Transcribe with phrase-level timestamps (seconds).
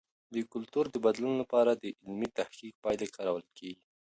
[0.33, 3.85] د کلتور د بدلون لپاره د علمي تحقیق پایلې کارول کیږي.